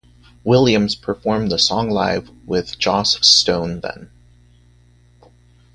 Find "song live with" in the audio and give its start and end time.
1.59-2.79